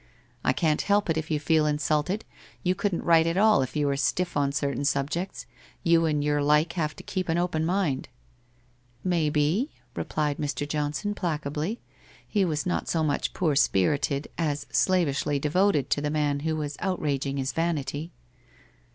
I 0.43 0.51
can't 0.51 0.81
help 0.81 1.11
it 1.11 1.17
if 1.17 1.29
you 1.29 1.39
feel 1.39 1.67
insulted, 1.67 2.25
you 2.63 2.73
couldn't 2.73 3.03
write 3.03 3.27
at 3.27 3.37
all 3.37 3.61
if 3.61 3.75
you 3.75 3.85
were 3.85 3.95
stiff 3.95 4.35
on 4.35 4.51
cer 4.51 4.73
tain 4.73 4.83
subjects, 4.83 5.45
you 5.83 6.07
and 6.07 6.23
your 6.23 6.41
like 6.41 6.73
have 6.73 6.95
to 6.95 7.03
keep 7.03 7.29
an 7.29 7.37
open 7.37 7.63
mind.'' 7.67 8.09
Maybe?' 9.19 9.71
replied 9.95 10.37
Mr. 10.39 10.67
Johnson 10.67 11.13
placably, 11.13 11.77
he 12.27 12.43
was 12.43 12.65
not 12.65 12.87
so 12.89 13.03
much 13.03 13.33
poor 13.33 13.55
spirited, 13.55 14.27
as 14.39 14.65
slavishly 14.71 15.37
devoted 15.37 15.91
to 15.91 16.01
the 16.01 16.09
man 16.09 16.39
who 16.39 16.55
was 16.55 16.77
outraging 16.79 17.37
his 17.37 17.53
vanity. 17.53 18.11